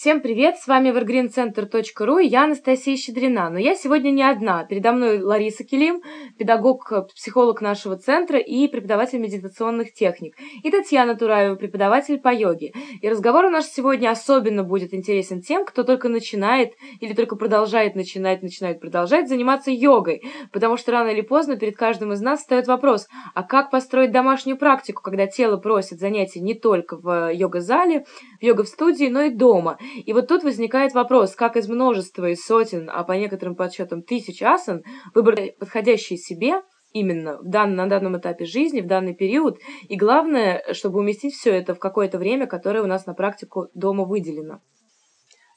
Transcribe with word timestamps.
Всем 0.00 0.22
привет, 0.22 0.56
с 0.56 0.66
вами 0.66 0.88
evergreencenter.ru 0.88 2.22
и 2.22 2.26
я 2.26 2.44
Анастасия 2.44 2.96
Щедрина. 2.96 3.50
Но 3.50 3.58
я 3.58 3.74
сегодня 3.74 4.10
не 4.10 4.22
одна. 4.22 4.64
Передо 4.64 4.92
мной 4.92 5.20
Лариса 5.20 5.62
Келим, 5.62 6.00
педагог, 6.38 6.90
психолог 7.14 7.60
нашего 7.60 7.98
центра 7.98 8.38
и 8.38 8.66
преподаватель 8.66 9.18
медитационных 9.18 9.92
техник. 9.92 10.36
И 10.62 10.70
Татьяна 10.70 11.16
Тураева, 11.16 11.54
преподаватель 11.56 12.18
по 12.18 12.32
йоге. 12.32 12.72
И 13.02 13.10
разговор 13.10 13.44
у 13.44 13.50
нас 13.50 13.70
сегодня 13.70 14.08
особенно 14.08 14.64
будет 14.64 14.94
интересен 14.94 15.42
тем, 15.42 15.66
кто 15.66 15.82
только 15.82 16.08
начинает 16.08 16.72
или 17.00 17.12
только 17.12 17.36
продолжает 17.36 17.94
начинать, 17.94 18.42
начинает 18.42 18.80
продолжать 18.80 19.28
заниматься 19.28 19.70
йогой. 19.70 20.22
Потому 20.50 20.78
что 20.78 20.92
рано 20.92 21.10
или 21.10 21.20
поздно 21.20 21.58
перед 21.58 21.76
каждым 21.76 22.14
из 22.14 22.22
нас 22.22 22.40
встает 22.40 22.68
вопрос, 22.68 23.06
а 23.34 23.42
как 23.42 23.70
построить 23.70 24.12
домашнюю 24.12 24.56
практику, 24.56 25.02
когда 25.02 25.26
тело 25.26 25.58
просит 25.58 26.00
занятий 26.00 26.40
не 26.40 26.54
только 26.54 26.96
в 26.96 27.34
йога-зале, 27.34 28.06
в 28.40 28.42
йога-студии, 28.42 29.08
но 29.08 29.24
и 29.24 29.28
дома– 29.28 29.76
и 29.94 30.12
вот 30.12 30.28
тут 30.28 30.42
возникает 30.42 30.94
вопрос, 30.94 31.34
как 31.34 31.56
из 31.56 31.68
множества, 31.68 32.30
из 32.30 32.44
сотен, 32.44 32.90
а 32.92 33.04
по 33.04 33.12
некоторым 33.12 33.54
подсчетам 33.54 34.02
тысяч 34.02 34.42
асан, 34.42 34.82
выбрать 35.14 35.58
подходящий 35.58 36.16
себе 36.16 36.62
именно 36.92 37.38
в 37.38 37.48
дан, 37.48 37.74
на 37.74 37.88
данном 37.88 38.18
этапе 38.18 38.44
жизни, 38.44 38.80
в 38.80 38.86
данный 38.86 39.14
период. 39.14 39.58
И 39.88 39.96
главное, 39.96 40.64
чтобы 40.72 41.00
уместить 41.00 41.34
все 41.34 41.52
это 41.52 41.74
в 41.74 41.78
какое-то 41.78 42.18
время, 42.18 42.46
которое 42.46 42.82
у 42.82 42.86
нас 42.86 43.06
на 43.06 43.14
практику 43.14 43.68
дома 43.74 44.04
выделено. 44.04 44.60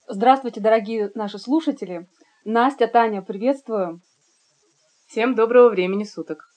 Здравствуйте, 0.08 0.62
дорогие 0.62 1.12
наши 1.16 1.40
слушатели. 1.40 2.08
Настя, 2.46 2.88
Таня, 2.88 3.22
приветствую. 3.22 4.02
Всем 5.08 5.34
доброго 5.36 5.70
времени 5.70 6.04
суток. 6.04 6.50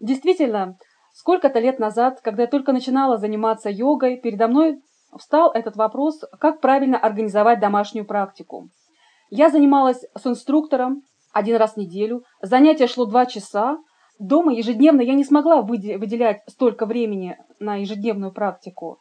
Действительно, 0.00 0.78
сколько-то 1.12 1.58
лет 1.58 1.78
назад, 1.78 2.20
когда 2.22 2.42
я 2.42 2.48
только 2.48 2.72
начинала 2.72 3.18
заниматься 3.18 3.68
йогой, 3.70 4.18
передо 4.20 4.48
мной 4.48 4.80
встал 5.18 5.50
этот 5.52 5.76
вопрос, 5.76 6.22
как 6.40 6.60
правильно 6.60 6.98
организовать 6.98 7.60
домашнюю 7.60 8.06
практику. 8.06 8.68
Я 9.30 9.48
занималась 9.50 10.04
с 10.14 10.26
инструктором 10.26 11.02
один 11.32 11.56
раз 11.56 11.74
в 11.74 11.76
неделю, 11.76 12.24
занятие 12.40 12.86
шло 12.86 13.04
два 13.06 13.26
часа. 13.26 13.78
Дома 14.20 14.52
ежедневно 14.54 15.00
я 15.00 15.14
не 15.14 15.24
смогла 15.24 15.62
выделять 15.62 16.42
столько 16.46 16.86
времени 16.86 17.36
на 17.58 17.76
ежедневную 17.76 18.32
практику. 18.32 18.98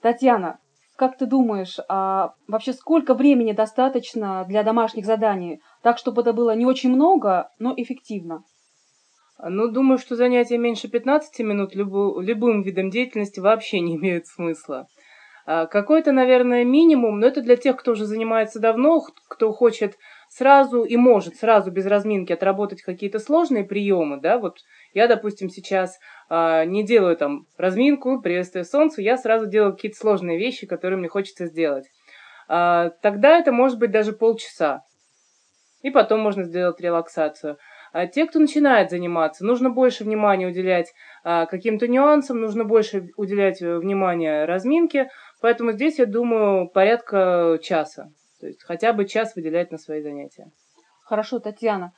Татьяна, 0.00 0.60
как 0.96 1.18
ты 1.18 1.26
думаешь, 1.26 1.78
а 1.88 2.34
вообще 2.46 2.72
сколько 2.72 3.14
времени 3.14 3.52
достаточно 3.52 4.44
для 4.46 4.62
домашних 4.62 5.04
заданий, 5.04 5.60
так 5.82 5.98
чтобы 5.98 6.22
это 6.22 6.32
было 6.32 6.54
не 6.54 6.66
очень 6.66 6.94
много, 6.94 7.50
но 7.58 7.74
эффективно? 7.76 8.44
Ну, 9.44 9.68
думаю, 9.68 9.98
что 9.98 10.14
занятия 10.14 10.58
меньше 10.58 10.88
15 10.88 11.40
минут 11.40 11.74
любу, 11.74 12.20
любым 12.20 12.62
видом 12.62 12.90
деятельности 12.90 13.40
вообще 13.40 13.80
не 13.80 13.96
имеют 13.96 14.28
смысла. 14.28 14.86
А, 15.44 15.66
какой-то, 15.66 16.12
наверное, 16.12 16.64
минимум, 16.64 17.20
но 17.20 17.26
это 17.26 17.42
для 17.42 17.56
тех, 17.56 17.76
кто 17.76 17.92
уже 17.92 18.04
занимается 18.04 18.60
давно, 18.60 19.02
кто 19.28 19.52
хочет 19.52 19.96
сразу 20.28 20.84
и 20.84 20.96
может 20.96 21.36
сразу 21.36 21.70
без 21.70 21.86
разминки 21.86 22.32
отработать 22.32 22.82
какие-то 22.82 23.18
сложные 23.18 23.64
приемы, 23.64 24.20
да, 24.20 24.38
вот 24.38 24.58
я, 24.94 25.06
допустим, 25.08 25.50
сейчас 25.50 25.98
а, 26.28 26.64
не 26.64 26.84
делаю 26.84 27.16
там 27.16 27.46
разминку, 27.58 28.20
приветствие 28.22 28.64
солнцу, 28.64 29.00
я 29.00 29.16
сразу 29.16 29.46
делаю 29.46 29.74
какие-то 29.74 29.98
сложные 29.98 30.38
вещи, 30.38 30.66
которые 30.66 30.98
мне 30.98 31.08
хочется 31.08 31.46
сделать. 31.46 31.86
А, 32.48 32.90
тогда 33.02 33.38
это 33.38 33.52
может 33.52 33.78
быть 33.78 33.90
даже 33.90 34.12
полчаса, 34.12 34.82
и 35.82 35.90
потом 35.90 36.20
можно 36.20 36.44
сделать 36.44 36.80
релаксацию. 36.80 37.58
А 37.92 38.06
те, 38.06 38.26
кто 38.26 38.38
начинает 38.38 38.90
заниматься, 38.90 39.44
нужно 39.44 39.68
больше 39.68 40.04
внимания 40.04 40.46
уделять 40.46 40.94
а, 41.24 41.44
каким-то 41.44 41.88
нюансам, 41.88 42.40
нужно 42.40 42.64
больше 42.64 43.10
уделять 43.16 43.60
э, 43.60 43.78
внимания 43.78 44.46
разминке, 44.46 45.10
Поэтому 45.42 45.72
здесь, 45.72 45.98
я 45.98 46.06
думаю, 46.06 46.68
порядка 46.68 47.58
часа. 47.60 48.10
То 48.40 48.46
есть 48.46 48.62
хотя 48.62 48.92
бы 48.92 49.06
час 49.06 49.34
выделять 49.36 49.72
на 49.72 49.78
свои 49.78 50.00
занятия. 50.00 50.50
Хорошо, 51.04 51.40
Татьяна. 51.40 51.92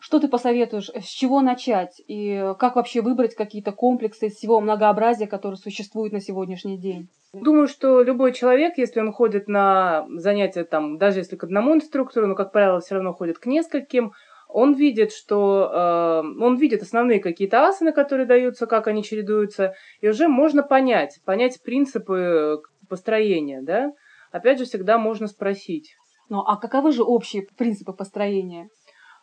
Что 0.00 0.18
ты 0.18 0.26
посоветуешь, 0.26 0.90
с 0.90 1.06
чего 1.06 1.40
начать 1.40 2.02
и 2.08 2.54
как 2.58 2.74
вообще 2.74 3.00
выбрать 3.00 3.36
какие-то 3.36 3.70
комплексы 3.70 4.26
из 4.26 4.34
всего 4.34 4.60
многообразия, 4.60 5.28
которое 5.28 5.56
существует 5.56 6.12
на 6.12 6.20
сегодняшний 6.20 6.76
день? 6.76 7.08
Думаю, 7.32 7.68
что 7.68 8.02
любой 8.02 8.32
человек, 8.32 8.76
если 8.76 8.98
он 8.98 9.12
ходит 9.12 9.46
на 9.46 10.04
занятия, 10.16 10.64
там, 10.64 10.98
даже 10.98 11.20
если 11.20 11.36
к 11.36 11.44
одному 11.44 11.76
инструктору, 11.76 12.26
но, 12.26 12.34
как 12.34 12.50
правило, 12.50 12.80
все 12.80 12.96
равно 12.96 13.12
ходит 13.12 13.38
к 13.38 13.46
нескольким, 13.46 14.12
он 14.48 14.74
видит, 14.74 15.12
что 15.12 15.70
э, 15.72 16.42
он 16.42 16.56
видит 16.56 16.82
основные 16.82 17.20
какие-то 17.20 17.66
асаны, 17.66 17.92
которые 17.92 18.26
даются, 18.26 18.66
как 18.66 18.86
они 18.86 19.02
чередуются, 19.02 19.74
и 20.00 20.08
уже 20.08 20.28
можно 20.28 20.62
понять, 20.62 21.20
понять 21.24 21.62
принципы 21.62 22.60
построения, 22.92 23.62
да, 23.62 23.90
опять 24.32 24.58
же, 24.58 24.66
всегда 24.66 24.98
можно 24.98 25.26
спросить. 25.26 25.94
Ну, 26.28 26.40
а 26.40 26.58
каковы 26.58 26.92
же 26.92 27.02
общие 27.02 27.46
принципы 27.56 27.94
построения? 27.94 28.68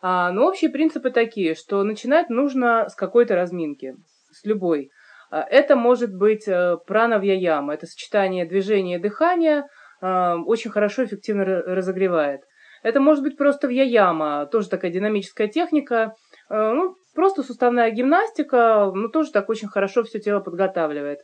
А, 0.02 0.32
ну, 0.32 0.44
общие 0.44 0.70
принципы 0.70 1.10
такие, 1.10 1.54
что 1.54 1.84
начинать 1.84 2.30
нужно 2.30 2.88
с 2.88 2.96
какой-то 2.96 3.36
разминки, 3.36 3.94
с 4.32 4.44
любой. 4.44 4.90
А, 5.30 5.42
это 5.42 5.76
может 5.76 6.12
быть 6.12 6.48
э, 6.48 6.78
прана-вьяяма, 6.84 7.74
это 7.74 7.86
сочетание 7.86 8.44
движения 8.44 8.96
и 8.96 9.00
дыхания, 9.00 9.68
а, 10.00 10.36
очень 10.46 10.70
хорошо, 10.72 11.04
эффективно 11.04 11.44
разогревает. 11.44 12.40
Это 12.82 12.98
может 12.98 13.22
быть 13.22 13.36
просто 13.36 13.68
вьяяма, 13.68 14.46
тоже 14.50 14.68
такая 14.68 14.90
динамическая 14.90 15.46
техника, 15.46 16.14
э, 16.48 16.72
ну, 16.72 16.96
просто 17.14 17.44
суставная 17.44 17.90
гимнастика, 17.90 18.90
но 18.92 19.08
тоже 19.08 19.30
так 19.30 19.48
очень 19.48 19.68
хорошо 19.68 20.02
все 20.02 20.18
тело 20.18 20.40
подготавливает. 20.40 21.20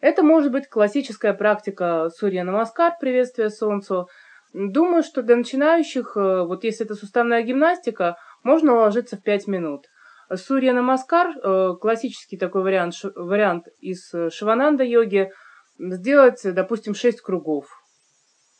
Это 0.00 0.22
может 0.22 0.52
быть 0.52 0.68
классическая 0.68 1.32
практика 1.32 2.10
Сурья 2.10 2.44
Намаскар, 2.44 2.94
приветствие 3.00 3.50
Солнцу. 3.50 4.08
Думаю, 4.52 5.02
что 5.02 5.22
для 5.22 5.36
начинающих, 5.36 6.16
э, 6.16 6.42
вот 6.44 6.64
если 6.64 6.84
это 6.84 6.94
суставная 6.94 7.42
гимнастика, 7.42 8.16
можно 8.42 8.74
уложиться 8.74 9.16
в 9.16 9.22
5 9.22 9.46
минут. 9.46 9.86
Сурья 10.34 10.72
Намаскар, 10.72 11.28
э, 11.36 11.74
классический 11.80 12.36
такой 12.36 12.62
вариант, 12.62 12.94
вариант 13.14 13.66
из 13.80 14.12
Шивананда 14.30 14.84
йоги, 14.84 15.30
сделать, 15.78 16.40
допустим, 16.44 16.94
6 16.94 17.20
кругов. 17.20 17.66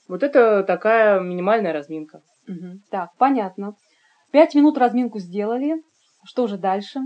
Вот 0.08 0.22
это 0.22 0.62
такая 0.62 1.20
минимальная 1.20 1.72
разминка. 1.72 2.22
Угу. 2.48 2.80
Так, 2.90 3.10
понятно. 3.18 3.74
Пять 4.30 4.54
минут 4.54 4.78
разминку 4.78 5.18
сделали. 5.18 5.82
Что 6.24 6.46
же 6.46 6.58
дальше? 6.58 7.00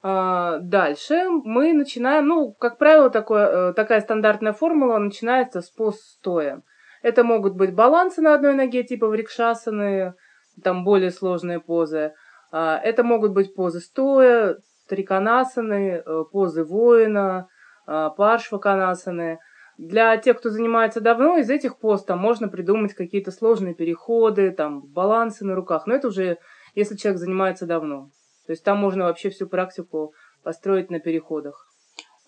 А, 0.00 0.58
дальше 0.58 1.24
мы 1.28 1.72
начинаем, 1.72 2.26
ну, 2.26 2.52
как 2.52 2.78
правило, 2.78 3.10
такое, 3.10 3.70
э, 3.70 3.72
такая 3.74 4.00
стандартная 4.00 4.52
формула 4.52 4.98
начинается 4.98 5.60
с 5.60 5.70
пост 5.70 6.00
стоя. 6.02 6.62
Это 7.02 7.24
могут 7.24 7.54
быть 7.54 7.74
балансы 7.74 8.20
на 8.20 8.34
одной 8.34 8.54
ноге, 8.54 8.84
типа 8.84 9.08
врикшасаны, 9.08 10.14
там 10.62 10.84
более 10.84 11.10
сложные 11.10 11.60
позы. 11.60 12.12
А, 12.52 12.78
это 12.78 13.02
могут 13.02 13.32
быть 13.32 13.54
позы 13.54 13.80
стоя, 13.80 14.56
триканасаны, 14.88 16.02
э, 16.04 16.24
позы 16.32 16.64
воина, 16.64 17.48
а, 17.86 18.10
паршваканасаны. 18.10 19.38
Для 19.78 20.16
тех, 20.16 20.38
кто 20.38 20.50
занимается 20.50 21.00
давно, 21.00 21.36
из 21.38 21.50
этих 21.50 21.78
пост 21.78 22.06
там 22.06 22.18
можно 22.18 22.48
придумать 22.48 22.94
какие-то 22.94 23.30
сложные 23.30 23.74
переходы, 23.74 24.50
там 24.50 24.80
балансы 24.80 25.44
на 25.44 25.54
руках. 25.54 25.86
Но 25.86 25.94
это 25.94 26.08
уже 26.08 26.38
если 26.74 26.96
человек 26.96 27.20
занимается 27.20 27.66
давно. 27.66 28.10
То 28.48 28.52
есть 28.52 28.64
там 28.64 28.78
можно 28.78 29.04
вообще 29.04 29.28
всю 29.28 29.46
практику 29.46 30.14
построить 30.42 30.88
на 30.88 31.00
переходах. 31.00 31.66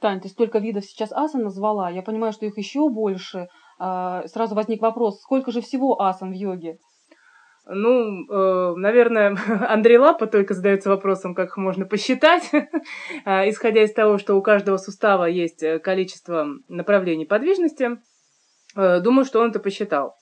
Тань, 0.02 0.20
ты 0.20 0.28
столько 0.28 0.58
видов 0.58 0.84
сейчас 0.84 1.12
асан 1.12 1.44
назвала. 1.44 1.88
Я 1.88 2.02
понимаю, 2.02 2.34
что 2.34 2.44
их 2.44 2.58
еще 2.58 2.90
больше. 2.90 3.48
А, 3.78 4.26
сразу 4.28 4.54
возник 4.54 4.82
вопрос, 4.82 5.22
сколько 5.22 5.50
же 5.50 5.62
всего 5.62 6.02
асан 6.02 6.30
в 6.30 6.34
йоге? 6.34 6.76
Ну, 7.64 8.26
э, 8.28 8.74
наверное, 8.76 9.34
Андрей 9.66 9.96
Лапа 9.96 10.26
только 10.26 10.52
задается 10.52 10.90
вопросом, 10.90 11.34
как 11.34 11.48
их 11.48 11.56
можно 11.56 11.86
посчитать, 11.86 12.50
а, 13.24 13.48
исходя 13.48 13.82
из 13.82 13.94
того, 13.94 14.18
что 14.18 14.34
у 14.36 14.42
каждого 14.42 14.76
сустава 14.76 15.24
есть 15.24 15.62
э, 15.62 15.78
количество 15.78 16.48
направлений 16.68 17.24
подвижности. 17.24 17.98
Э, 18.76 19.00
думаю, 19.00 19.24
что 19.24 19.40
он 19.40 19.48
это 19.48 19.58
посчитал. 19.58 20.16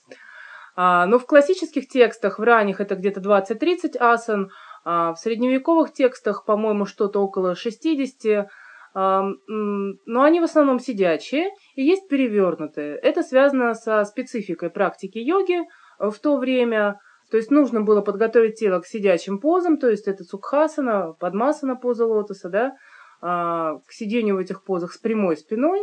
А, 0.81 1.05
но 1.07 1.19
в 1.19 1.25
классических 1.25 1.89
текстах, 1.89 2.39
в 2.39 2.41
ранних, 2.41 2.79
это 2.79 2.95
где-то 2.95 3.19
20-30 3.19 3.97
асан, 3.99 4.49
в 4.89 5.15
средневековых 5.17 5.93
текстах, 5.93 6.45
по-моему, 6.45 6.85
что-то 6.85 7.21
около 7.21 7.55
60, 7.55 8.49
но 8.95 10.23
они 10.23 10.39
в 10.39 10.43
основном 10.43 10.79
сидячие 10.79 11.51
и 11.75 11.83
есть 11.83 12.07
перевернутые. 12.09 12.95
Это 12.95 13.21
связано 13.21 13.75
со 13.75 14.03
спецификой 14.03 14.71
практики 14.71 15.19
йоги 15.19 15.59
в 15.99 16.17
то 16.19 16.37
время. 16.37 16.99
То 17.29 17.37
есть 17.37 17.51
нужно 17.51 17.81
было 17.81 18.01
подготовить 18.01 18.55
тело 18.55 18.79
к 18.79 18.87
сидячим 18.87 19.39
позам, 19.39 19.77
то 19.77 19.87
есть 19.87 20.07
это 20.07 20.23
сукхасана, 20.23 21.13
подмасана 21.19 21.75
поза 21.75 22.05
лотоса, 22.07 22.49
да, 22.49 22.75
а, 23.21 23.79
к 23.87 23.91
сидению 23.91 24.35
в 24.35 24.39
этих 24.39 24.63
позах 24.63 24.93
с 24.93 24.97
прямой 24.97 25.37
спиной 25.37 25.79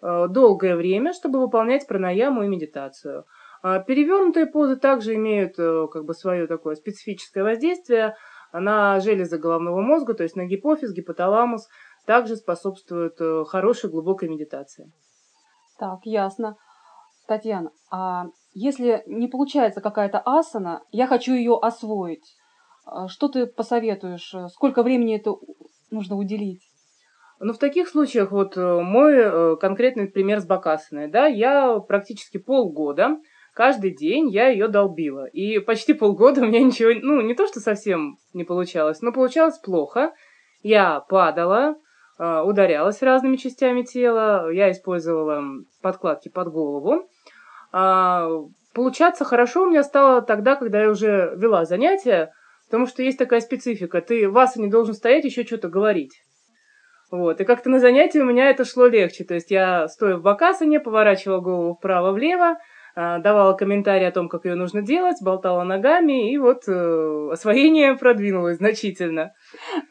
а, 0.00 0.26
долгое 0.26 0.74
время, 0.74 1.12
чтобы 1.12 1.40
выполнять 1.40 1.86
пранаяму 1.86 2.42
и 2.42 2.48
медитацию. 2.48 3.24
Перевернутые 3.60 4.46
позы 4.46 4.76
также 4.76 5.16
имеют 5.16 5.58
э, 5.58 5.88
как 5.90 6.04
бы 6.04 6.14
свое 6.14 6.46
такое 6.46 6.76
специфическое 6.76 7.42
воздействие 7.42 8.14
на 8.52 9.00
железы 9.00 9.38
головного 9.38 9.80
мозга, 9.80 10.14
то 10.14 10.22
есть 10.22 10.36
на 10.36 10.46
гипофиз, 10.46 10.92
гипоталамус, 10.92 11.68
также 12.06 12.36
способствуют 12.36 13.20
э, 13.20 13.44
хорошей 13.46 13.90
глубокой 13.90 14.28
медитации. 14.28 14.90
Так, 15.78 16.00
ясно. 16.04 16.56
Татьяна, 17.26 17.70
а 17.90 18.26
если 18.54 19.02
не 19.06 19.28
получается 19.28 19.80
какая-то 19.82 20.22
асана, 20.24 20.82
я 20.90 21.06
хочу 21.06 21.34
ее 21.34 21.58
освоить, 21.60 22.36
а 22.86 23.06
что 23.08 23.28
ты 23.28 23.46
посоветуешь? 23.46 24.34
Сколько 24.50 24.82
времени 24.82 25.16
это 25.16 25.34
нужно 25.90 26.16
уделить? 26.16 26.62
Ну, 27.40 27.52
в 27.52 27.58
таких 27.58 27.88
случаях 27.88 28.32
вот 28.32 28.56
э, 28.56 28.80
мой 28.80 29.14
э, 29.16 29.56
конкретный 29.56 30.08
пример 30.08 30.40
с 30.40 30.46
Бакасаной, 30.46 31.08
да, 31.08 31.26
я 31.26 31.78
практически 31.78 32.36
полгода, 32.38 33.18
каждый 33.58 33.90
день 33.90 34.30
я 34.30 34.46
ее 34.46 34.68
долбила. 34.68 35.24
И 35.24 35.58
почти 35.58 35.92
полгода 35.92 36.42
у 36.42 36.44
меня 36.44 36.60
ничего, 36.60 36.90
ну, 37.02 37.20
не 37.20 37.34
то, 37.34 37.48
что 37.48 37.58
совсем 37.58 38.16
не 38.32 38.44
получалось, 38.44 39.02
но 39.02 39.10
получалось 39.10 39.58
плохо. 39.58 40.12
Я 40.62 41.00
падала, 41.00 41.74
э, 42.20 42.40
ударялась 42.42 43.02
разными 43.02 43.34
частями 43.34 43.82
тела, 43.82 44.48
я 44.52 44.70
использовала 44.70 45.42
подкладки 45.82 46.28
под 46.28 46.52
голову. 46.52 47.08
А, 47.72 48.28
получаться 48.74 49.24
хорошо 49.24 49.64
у 49.64 49.70
меня 49.70 49.82
стало 49.82 50.22
тогда, 50.22 50.54
когда 50.54 50.82
я 50.82 50.90
уже 50.90 51.34
вела 51.36 51.64
занятия, 51.64 52.32
потому 52.66 52.86
что 52.86 53.02
есть 53.02 53.18
такая 53.18 53.40
специфика. 53.40 54.00
Ты 54.00 54.28
в 54.28 54.48
не 54.54 54.70
должен 54.70 54.94
стоять, 54.94 55.24
еще 55.24 55.42
что-то 55.42 55.68
говорить. 55.68 56.22
Вот. 57.10 57.40
И 57.40 57.44
как-то 57.44 57.70
на 57.70 57.80
занятии 57.80 58.20
у 58.20 58.24
меня 58.24 58.50
это 58.50 58.64
шло 58.64 58.86
легче. 58.86 59.24
То 59.24 59.34
есть 59.34 59.50
я, 59.50 59.88
стоя 59.88 60.16
в 60.16 60.22
бакасане, 60.22 60.78
поворачивала 60.78 61.40
голову 61.40 61.74
вправо-влево, 61.74 62.50
а, 62.50 62.56
давала 62.98 63.52
комментарии 63.52 64.06
о 64.06 64.12
том, 64.12 64.28
как 64.28 64.44
ее 64.44 64.56
нужно 64.56 64.82
делать, 64.82 65.22
болтала 65.22 65.62
ногами, 65.62 66.32
и 66.32 66.38
вот 66.38 66.64
э, 66.66 67.28
освоение 67.32 67.94
продвинулось 67.98 68.56
значительно. 68.56 69.32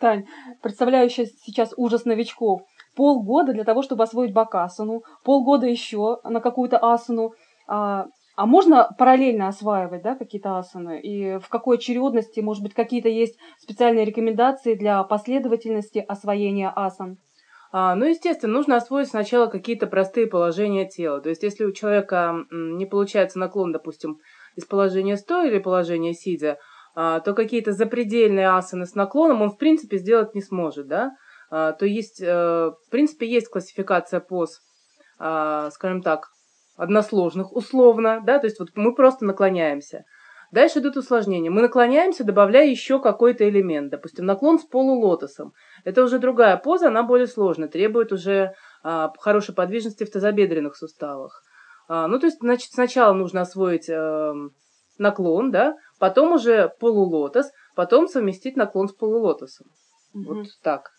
Тань, 0.02 0.26
представляю 0.62 1.10
сейчас 1.10 1.74
ужас 1.78 2.06
новичков. 2.06 2.62
Полгода 2.96 3.54
для 3.54 3.64
того, 3.64 3.82
чтобы 3.82 4.04
освоить 4.04 4.34
бакасану, 4.34 5.04
полгода 5.24 5.68
еще 5.68 6.20
на 6.24 6.42
какую-то 6.42 6.80
асану. 6.80 7.34
А, 7.68 8.08
а 8.36 8.46
можно 8.46 8.90
параллельно 8.98 9.48
осваивать 9.48 10.02
да, 10.02 10.16
какие-то 10.16 10.58
асаны? 10.58 11.00
И 11.00 11.38
в 11.38 11.48
какой 11.48 11.78
очередности, 11.78 12.40
может 12.40 12.62
быть, 12.62 12.74
какие-то 12.74 13.10
есть 13.10 13.38
специальные 13.60 14.04
рекомендации 14.04 14.74
для 14.76 15.02
последовательности 15.04 16.04
освоения 16.06 16.70
асан? 16.76 17.18
А, 17.72 17.96
ну, 17.96 18.06
естественно, 18.06 18.54
нужно 18.54 18.78
освоить 18.78 19.10
сначала 19.10 19.48
какие-то 19.48 19.88
простые 19.88 20.28
положения 20.28 20.88
тела. 20.88 21.20
То 21.22 21.30
есть, 21.30 21.44
если 21.44 21.66
у 21.66 21.72
человека 21.72 22.46
не 22.52 22.86
получается 22.86 23.40
наклон, 23.40 23.72
допустим, 23.72 24.20
из 24.56 24.66
положения 24.66 25.18
стоя 25.18 25.48
или 25.48 25.60
положения 25.60 26.14
сидя, 26.14 26.58
а, 26.96 27.20
то 27.20 27.34
какие-то 27.34 27.74
запредельные 27.74 28.50
асаны 28.50 28.86
с 28.86 28.96
наклоном 28.96 29.42
он, 29.42 29.52
в 29.52 29.58
принципе, 29.58 29.98
сделать 29.98 30.34
не 30.34 30.42
сможет, 30.42 30.88
да? 30.88 31.12
А, 31.50 31.74
то 31.74 31.86
есть, 31.86 32.22
э, 32.22 32.26
в 32.28 32.90
принципе, 32.90 33.28
есть 33.28 33.50
классификация 33.50 34.20
поз, 34.20 34.60
скажем 35.18 36.04
так, 36.04 36.28
односложных, 36.78 37.56
условно, 37.56 38.22
да, 38.24 38.38
то 38.38 38.46
есть 38.46 38.60
вот 38.60 38.70
мы 38.76 38.94
просто 38.94 39.26
наклоняемся. 39.26 40.06
Дальше 40.52 40.80
идут 40.80 40.96
усложнения. 40.96 41.52
Мы 41.52 41.62
наклоняемся, 41.62 42.24
добавляя 42.24 42.68
еще 42.68 43.02
какой-то 43.02 43.50
элемент. 43.50 43.90
Допустим, 43.92 44.26
наклон 44.26 44.60
с 44.60 44.64
полулотосом. 44.64 45.54
Это 45.88 46.04
уже 46.04 46.20
другая 46.20 46.58
поза, 46.58 46.90
она 46.90 47.02
более 47.02 47.28
сложная, 47.28 47.70
требует 47.70 48.12
уже 48.12 48.54
а, 48.84 49.10
хорошей 49.20 49.56
подвижности 49.56 50.04
в 50.04 50.12
тазобедренных 50.12 50.76
суставах. 50.76 51.42
А, 51.88 52.10
ну, 52.10 52.20
то 52.20 52.26
есть, 52.26 52.40
значит, 52.42 52.72
сначала 52.74 53.14
нужно 53.14 53.40
освоить 53.40 53.90
а, 53.90 54.34
наклон, 54.98 55.50
да, 55.50 55.78
потом 55.98 56.34
уже 56.34 56.74
полулотос, 56.82 57.46
потом 57.74 58.10
совместить 58.10 58.58
наклон 58.58 58.90
с 58.90 58.92
полулотосом. 58.92 59.68
Угу. 60.14 60.24
Вот 60.26 60.48
так. 60.62 60.92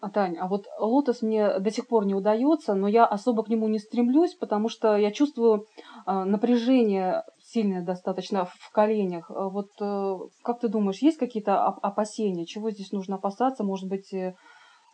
А, 0.00 0.08
Тань, 0.08 0.38
а 0.38 0.46
вот 0.46 0.64
лотос 0.78 1.20
мне 1.20 1.58
до 1.58 1.70
сих 1.70 1.86
пор 1.86 2.06
не 2.06 2.14
удается, 2.14 2.72
но 2.72 2.88
я 2.88 3.04
особо 3.04 3.44
к 3.44 3.48
нему 3.48 3.68
не 3.68 3.78
стремлюсь, 3.78 4.34
потому 4.34 4.70
что 4.70 4.96
я 4.96 5.10
чувствую 5.10 5.66
э, 6.06 6.24
напряжение 6.24 7.24
сильное 7.52 7.82
достаточно 7.82 8.44
в 8.44 8.70
коленях. 8.72 9.30
А 9.30 9.48
вот 9.48 9.70
э, 9.80 10.18
как 10.42 10.60
ты 10.60 10.68
думаешь, 10.68 10.98
есть 10.98 11.18
какие-то 11.18 11.64
опасения? 11.64 12.46
Чего 12.46 12.70
здесь 12.70 12.92
нужно 12.92 13.16
опасаться? 13.16 13.64
Может 13.64 13.88
быть, 13.88 14.12
э, 14.12 14.34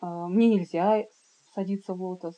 мне 0.00 0.48
нельзя 0.48 1.04
садиться 1.54 1.94
в 1.94 2.02
лотос? 2.02 2.34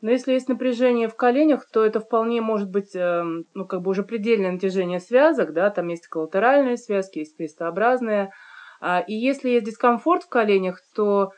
Но 0.00 0.10
если 0.10 0.32
есть 0.32 0.48
напряжение 0.48 1.08
в 1.08 1.14
коленях, 1.14 1.68
то 1.70 1.84
это 1.84 2.00
вполне 2.00 2.40
может 2.40 2.70
быть, 2.70 2.94
э, 2.96 3.22
ну, 3.54 3.66
как 3.66 3.82
бы 3.82 3.90
уже 3.90 4.02
предельное 4.02 4.52
натяжение 4.52 4.98
связок, 4.98 5.52
да, 5.52 5.70
там 5.70 5.88
есть 5.88 6.08
коллатеральные 6.08 6.76
связки, 6.76 7.20
есть 7.20 7.36
крестообразные. 7.36 8.32
А, 8.80 9.00
и 9.00 9.14
если 9.14 9.50
есть 9.50 9.66
дискомфорт 9.66 10.24
в 10.24 10.28
коленях, 10.28 10.80
то 10.94 11.32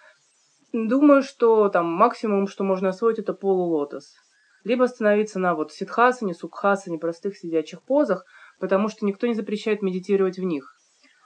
Думаю, 0.75 1.23
что 1.23 1.69
там 1.69 1.87
максимум, 1.87 2.49
что 2.49 2.65
можно 2.65 2.88
освоить, 2.88 3.21
это 3.21 3.32
полулотос. 3.32 4.17
Либо 4.64 4.84
остановиться 4.84 5.38
на 5.38 5.55
вот 5.55 5.72
ситхасане, 5.72 6.34
сукхасане, 6.34 6.99
простых 6.99 7.37
сидячих 7.37 7.82
позах, 7.82 8.25
потому 8.58 8.88
что 8.88 9.05
никто 9.05 9.26
не 9.26 9.34
запрещает 9.34 9.82
медитировать 9.82 10.38
в 10.38 10.43
них. 10.43 10.75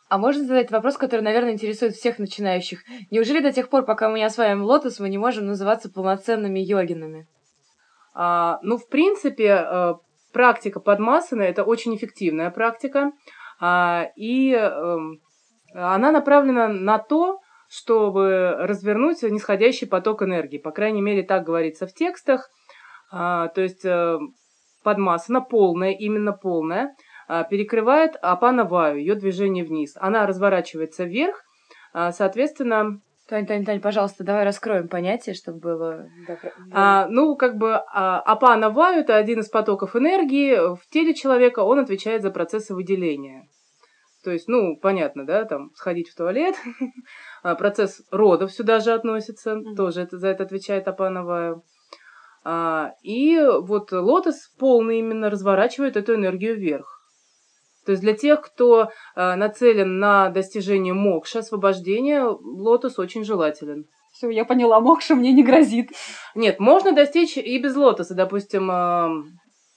А 0.08 0.18
можно 0.18 0.44
задать 0.44 0.70
вопрос, 0.70 0.96
который, 0.96 1.20
наверное, 1.20 1.52
интересует 1.52 1.94
всех 1.94 2.18
начинающих? 2.18 2.80
Неужели 3.10 3.40
до 3.40 3.52
тех 3.52 3.68
пор, 3.68 3.84
пока 3.84 4.08
мы 4.08 4.18
не 4.18 4.24
осваиваем 4.24 4.64
лотос, 4.64 5.00
мы 5.00 5.08
не 5.08 5.18
можем 5.18 5.46
называться 5.46 5.90
полноценными 5.90 6.60
йогинами? 6.60 7.28
А, 8.14 8.58
ну, 8.62 8.78
в 8.78 8.88
принципе, 8.88 9.64
э, 9.64 9.94
практика 10.32 10.80
подмасаны– 10.80 11.42
это 11.44 11.62
очень 11.62 11.94
эффективная 11.94 12.50
практика, 12.50 13.12
а, 13.60 14.06
и 14.16 14.52
эм, 14.52 15.20
она 15.74 16.10
направлена 16.10 16.68
на 16.68 16.98
то, 16.98 17.40
чтобы 17.68 18.56
развернуть 18.58 19.22
нисходящий 19.22 19.86
поток 19.86 20.22
энергии. 20.22 20.58
По 20.58 20.70
крайней 20.70 21.02
мере, 21.02 21.22
так 21.22 21.44
говорится 21.44 21.86
в 21.86 21.92
текстах. 21.92 22.48
А, 23.10 23.48
то 23.48 23.60
есть 23.62 23.84
э, 23.84 24.18
подмасана 24.82 25.40
полная, 25.40 25.92
именно 25.92 26.32
полная, 26.32 26.94
а, 27.28 27.44
перекрывает 27.44 28.16
апанаваю, 28.22 28.98
ее 28.98 29.14
движение 29.14 29.64
вниз. 29.64 29.94
Она 29.96 30.26
разворачивается 30.26 31.04
вверх, 31.04 31.42
а, 31.92 32.12
соответственно... 32.12 33.00
Тань, 33.28 33.46
Тань, 33.46 33.66
Тань, 33.66 33.82
пожалуйста, 33.82 34.24
давай 34.24 34.44
раскроем 34.44 34.88
понятие, 34.88 35.34
чтобы 35.34 35.58
было... 35.58 36.06
А, 36.72 37.06
ну, 37.08 37.36
как 37.36 37.58
бы 37.58 37.74
а, 37.74 38.20
апана 38.20 38.72
это 38.94 39.16
один 39.16 39.40
из 39.40 39.50
потоков 39.50 39.94
энергии. 39.94 40.74
В 40.74 40.80
теле 40.88 41.12
человека 41.12 41.60
он 41.60 41.78
отвечает 41.78 42.22
за 42.22 42.30
процессы 42.30 42.74
выделения. 42.74 43.46
То 44.24 44.30
есть, 44.30 44.48
ну, 44.48 44.78
понятно, 44.80 45.26
да, 45.26 45.44
там, 45.44 45.70
сходить 45.74 46.08
в 46.08 46.16
туалет. 46.16 46.56
Процесс 47.42 48.02
родов 48.10 48.50
сюда 48.50 48.80
же 48.80 48.92
относится, 48.92 49.56
mm-hmm. 49.56 49.76
тоже 49.76 50.00
это, 50.00 50.16
за 50.16 50.28
это 50.28 50.44
отвечает 50.44 50.88
Апановая. 50.88 51.60
А, 52.50 52.92
и 53.02 53.38
вот 53.60 53.92
лотос 53.92 54.48
полный 54.58 55.00
именно 55.00 55.28
разворачивает 55.28 55.98
эту 55.98 56.14
энергию 56.14 56.56
вверх. 56.56 56.98
То 57.84 57.92
есть 57.92 58.00
для 58.00 58.14
тех, 58.14 58.40
кто 58.40 58.88
а, 59.14 59.36
нацелен 59.36 59.98
на 59.98 60.30
достижение 60.30 60.94
мокша, 60.94 61.40
освобождения, 61.40 62.24
лотос 62.24 62.98
очень 62.98 63.22
желателен. 63.22 63.84
Все, 64.14 64.30
я 64.30 64.46
поняла, 64.46 64.80
мокша 64.80 65.14
мне 65.14 65.30
не 65.34 65.44
грозит. 65.44 65.90
Нет, 66.34 66.58
можно 66.58 66.92
достичь 66.92 67.36
и 67.36 67.58
без 67.58 67.76
лотоса. 67.76 68.14
Допустим, 68.14 68.66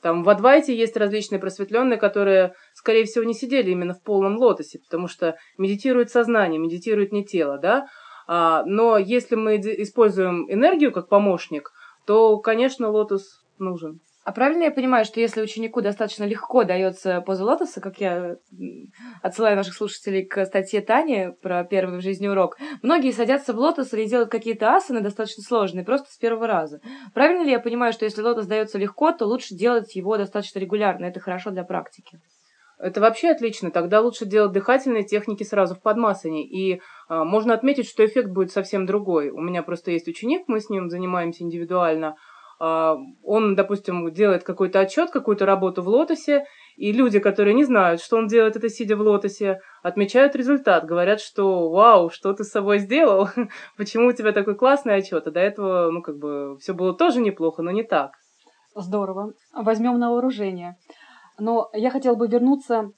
там 0.01 0.23
в 0.23 0.29
Адвайте 0.29 0.73
есть 0.73 0.95
различные 0.95 1.39
просветленные, 1.39 1.99
которые, 1.99 2.53
скорее 2.73 3.03
всего, 3.03 3.25
не 3.25 3.33
сидели 3.33 3.71
именно 3.71 3.93
в 3.93 4.01
полном 4.01 4.37
лотосе, 4.37 4.79
потому 4.79 5.09
что 5.09 5.35
медитирует 5.57 6.09
сознание, 6.09 6.57
медитирует 6.57 7.11
не 7.11 7.25
тело, 7.25 7.57
да. 7.57 7.87
А, 8.27 8.63
но 8.65 8.97
если 8.97 9.35
мы 9.35 9.57
используем 9.57 10.49
энергию 10.49 10.93
как 10.93 11.09
помощник, 11.09 11.69
то, 12.05 12.37
конечно, 12.37 12.89
лотос 12.89 13.43
нужен. 13.59 13.99
А 14.23 14.33
правильно 14.33 14.65
я 14.65 14.71
понимаю, 14.71 15.03
что 15.03 15.19
если 15.19 15.41
ученику 15.41 15.81
достаточно 15.81 16.25
легко 16.25 16.63
дается 16.63 17.21
поза 17.21 17.43
лотоса, 17.43 17.81
как 17.81 17.99
я 17.99 18.35
отсылаю 19.23 19.55
наших 19.55 19.73
слушателей 19.73 20.23
к 20.25 20.45
статье 20.45 20.81
Тани 20.81 21.29
про 21.41 21.63
первый 21.63 21.97
в 21.97 22.03
жизни 22.03 22.27
урок, 22.27 22.57
многие 22.83 23.13
садятся 23.13 23.53
в 23.53 23.57
лотос 23.57 23.93
или 23.93 24.05
делают 24.05 24.29
какие-то 24.29 24.75
асаны 24.75 25.01
достаточно 25.01 25.41
сложные, 25.41 25.83
просто 25.83 26.11
с 26.11 26.17
первого 26.17 26.45
раза. 26.45 26.81
Правильно 27.15 27.43
ли 27.43 27.51
я 27.51 27.59
понимаю, 27.59 27.93
что 27.93 28.05
если 28.05 28.21
лотос 28.21 28.45
дается 28.45 28.77
легко, 28.77 29.11
то 29.11 29.25
лучше 29.25 29.55
делать 29.55 29.95
его 29.95 30.15
достаточно 30.17 30.59
регулярно, 30.59 31.05
это 31.05 31.19
хорошо 31.19 31.49
для 31.49 31.63
практики? 31.63 32.19
Это 32.81 32.99
вообще 32.99 33.29
отлично. 33.29 33.69
Тогда 33.69 34.01
лучше 34.01 34.25
делать 34.25 34.53
дыхательные 34.53 35.03
техники 35.03 35.43
сразу 35.43 35.75
в 35.75 35.81
подмасане. 35.81 36.47
И 36.47 36.81
можно 37.11 37.53
отметить, 37.53 37.87
что 37.87 38.05
эффект 38.05 38.29
будет 38.29 38.51
совсем 38.51 38.85
другой. 38.85 39.29
У 39.29 39.41
меня 39.41 39.63
просто 39.63 39.91
есть 39.91 40.07
ученик, 40.07 40.43
мы 40.47 40.59
с 40.59 40.69
ним 40.69 40.89
занимаемся 40.89 41.43
индивидуально. 41.43 42.15
А, 42.63 42.95
он, 43.23 43.55
допустим, 43.55 44.13
делает 44.13 44.43
какой-то 44.43 44.79
отчет, 44.79 45.09
какую-то 45.09 45.47
работу 45.47 45.81
в 45.81 45.87
лотосе, 45.87 46.45
и 46.77 46.91
люди, 46.91 47.17
которые 47.17 47.55
не 47.55 47.63
знают, 47.63 48.01
что 48.01 48.17
он 48.17 48.27
делает 48.27 48.55
это 48.55 48.69
сидя 48.69 48.95
в 48.95 49.01
лотосе, 49.01 49.61
отмечают 49.81 50.35
результат, 50.35 50.85
говорят, 50.85 51.21
что 51.21 51.71
«Вау, 51.71 52.11
что 52.11 52.33
ты 52.33 52.43
с 52.43 52.51
собой 52.51 52.77
сделал? 52.77 53.29
Почему 53.77 54.09
у 54.09 54.11
тебя 54.11 54.31
такой 54.31 54.53
классный 54.53 54.93
отчет?» 54.93 55.25
А 55.25 55.31
до 55.31 55.39
этого, 55.39 55.89
ну, 55.89 56.03
как 56.03 56.19
бы, 56.19 56.55
все 56.59 56.73
было 56.73 56.93
тоже 56.93 57.19
неплохо, 57.19 57.63
но 57.63 57.71
не 57.71 57.81
так. 57.81 58.11
Здорово. 58.75 59.33
Возьмем 59.53 59.97
на 59.97 60.11
вооружение. 60.11 60.77
Но 61.39 61.71
я 61.73 61.89
хотела 61.89 62.13
бы 62.13 62.27
вернуться 62.27 62.91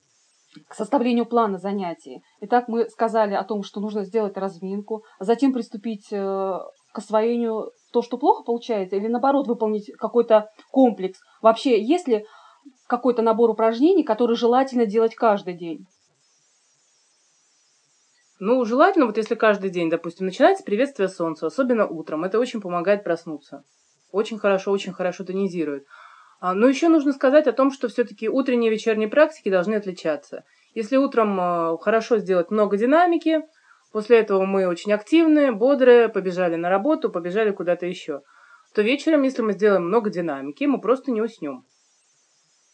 к 0.67 0.73
составлению 0.73 1.25
плана 1.25 1.57
занятий. 1.57 2.21
Итак, 2.41 2.67
мы 2.67 2.89
сказали 2.89 3.33
о 3.33 3.43
том, 3.43 3.63
что 3.63 3.79
нужно 3.79 4.03
сделать 4.03 4.37
разминку, 4.37 5.03
а 5.19 5.23
затем 5.23 5.53
приступить 5.53 6.07
э, 6.11 6.17
к 6.17 6.97
освоению 6.97 7.71
то, 7.91 8.01
что 8.01 8.17
плохо 8.17 8.43
получается, 8.43 8.95
или 8.95 9.07
наоборот 9.07 9.47
выполнить 9.47 9.91
какой-то 9.97 10.49
комплекс? 10.71 11.19
Вообще, 11.41 11.81
есть 11.81 12.07
ли 12.07 12.25
какой-то 12.87 13.21
набор 13.21 13.49
упражнений, 13.49 14.03
который 14.03 14.35
желательно 14.35 14.85
делать 14.85 15.15
каждый 15.15 15.53
день? 15.53 15.85
Ну, 18.39 18.65
желательно, 18.65 19.05
вот 19.05 19.17
если 19.17 19.35
каждый 19.35 19.69
день, 19.69 19.89
допустим, 19.89 20.25
начинать 20.25 20.59
с 20.59 20.63
приветствия 20.63 21.07
солнца, 21.07 21.47
особенно 21.47 21.87
утром, 21.87 22.23
это 22.23 22.39
очень 22.39 22.61
помогает 22.61 23.03
проснуться. 23.03 23.63
Очень 24.11 24.37
хорошо, 24.37 24.71
очень 24.71 24.91
хорошо 24.91 25.23
тонизирует. 25.23 25.85
А, 26.43 26.53
но 26.53 26.67
еще 26.67 26.89
нужно 26.89 27.13
сказать 27.13 27.47
о 27.47 27.53
том, 27.53 27.71
что 27.71 27.87
все-таки 27.87 28.27
утренние 28.27 28.69
и 28.69 28.73
вечерние 28.73 29.07
практики 29.07 29.47
должны 29.47 29.75
отличаться. 29.75 30.43
Если 30.75 30.97
утром 30.97 31.39
а, 31.39 31.77
хорошо 31.77 32.17
сделать 32.17 32.51
много 32.51 32.75
динамики, 32.75 33.43
после 33.93 34.19
этого 34.19 34.45
мы 34.45 34.67
очень 34.67 34.91
активные, 34.91 35.53
бодрые, 35.53 36.09
побежали 36.09 36.57
на 36.57 36.69
работу, 36.69 37.09
побежали 37.09 37.51
куда-то 37.51 37.85
еще, 37.85 38.23
то 38.75 38.81
вечером, 38.81 39.21
если 39.21 39.41
мы 39.41 39.53
сделаем 39.53 39.87
много 39.87 40.09
динамики, 40.09 40.65
мы 40.65 40.81
просто 40.81 41.11
не 41.11 41.21
уснем 41.21 41.63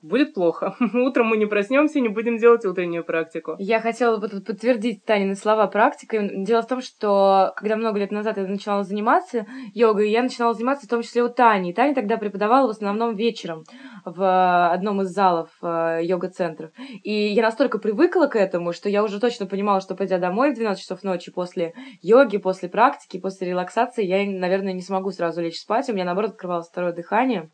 будет 0.02 0.34
плохо. 0.34 0.76
Утром 0.94 1.28
мы 1.28 1.38
не 1.38 1.46
проснемся, 1.46 2.00
не 2.00 2.10
будем 2.10 2.38
делать 2.38 2.66
утреннюю 2.66 3.04
практику. 3.04 3.56
Я 3.60 3.80
хотела 3.80 4.18
бы 4.18 4.28
подтвердить 4.28 5.06
Танины 5.06 5.36
слова 5.36 5.68
практикой. 5.68 6.44
Дело 6.44 6.62
в 6.62 6.68
том, 6.68 6.82
что 6.82 7.54
когда 7.56 7.76
много 7.76 8.00
лет 8.00 8.12
назад 8.12 8.38
я 8.38 8.48
начинала 8.48 8.84
заниматься 8.84 9.46
йогой, 9.74 10.10
я 10.12 10.24
начинала 10.24 10.54
заниматься 10.54 10.88
в 10.88 10.90
том 10.90 11.02
числе 11.02 11.24
у 11.24 11.30
Тани. 11.30 11.72
И 11.72 11.74
Таня 11.74 11.96
тогда 11.96 12.18
преподавала 12.18 12.68
в 12.68 12.72
основном 12.72 13.16
вечером 13.16 13.64
в 14.06 14.72
одном 14.72 15.02
из 15.02 15.10
залов 15.10 15.50
э, 15.62 16.00
йога-центров. 16.04 16.72
И 17.04 17.12
я 17.12 17.44
настолько 17.44 17.80
привыкла 17.80 18.28
к 18.28 18.36
этому, 18.36 18.74
что 18.74 18.90
я 18.90 19.04
уже 19.04 19.20
точно 19.20 19.46
понимала, 19.46 19.82
что 19.82 19.96
пойдя 19.96 20.18
домой 20.18 20.52
в 20.52 20.56
12 20.56 20.82
часов 20.82 21.04
ночи 21.04 21.32
после 21.32 21.74
йоги, 22.02 22.38
после 22.38 22.70
практики, 22.70 23.20
после 23.20 23.50
релаксации, 23.50 24.06
я, 24.06 24.26
наверное, 24.26 24.74
не 24.74 24.82
смогу 24.82 25.12
сразу 25.12 25.42
лечь 25.42 25.60
спать. 25.60 25.90
У 25.90 25.94
меня, 25.94 26.06
наоборот, 26.06 26.32
открывалось 26.32 26.70
второе 26.70 26.94
дыхание. 26.94 27.50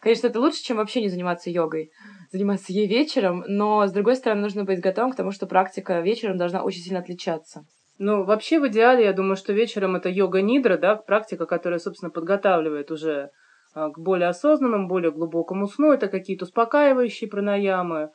Конечно, 0.00 0.28
это 0.28 0.40
лучше, 0.40 0.62
чем 0.62 0.78
вообще 0.78 1.02
не 1.02 1.08
заниматься 1.08 1.50
йогой, 1.50 1.90
заниматься 2.32 2.72
ей 2.72 2.86
вечером, 2.86 3.44
но, 3.46 3.86
с 3.86 3.92
другой 3.92 4.16
стороны, 4.16 4.40
нужно 4.40 4.64
быть 4.64 4.80
готовым 4.80 5.12
к 5.12 5.16
тому, 5.16 5.30
что 5.30 5.46
практика 5.46 6.00
вечером 6.00 6.38
должна 6.38 6.62
очень 6.62 6.80
сильно 6.80 7.00
отличаться. 7.00 7.66
Ну, 7.98 8.24
вообще, 8.24 8.58
в 8.58 8.66
идеале, 8.68 9.04
я 9.04 9.12
думаю, 9.12 9.36
что 9.36 9.52
вечером 9.52 9.94
это 9.94 10.08
йога-нидра, 10.08 10.78
да, 10.78 10.96
практика, 10.96 11.44
которая, 11.44 11.78
собственно, 11.78 12.10
подготавливает 12.10 12.90
уже 12.90 13.30
а, 13.74 13.90
к 13.90 13.98
более 13.98 14.28
осознанному, 14.28 14.88
более 14.88 15.12
глубокому 15.12 15.66
сну. 15.66 15.92
Это 15.92 16.08
какие-то 16.08 16.46
успокаивающие 16.46 17.28
пранаямы. 17.28 18.10